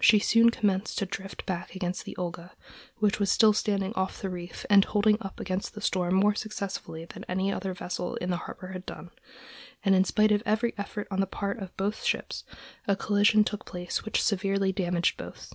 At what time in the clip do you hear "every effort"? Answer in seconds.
10.46-11.06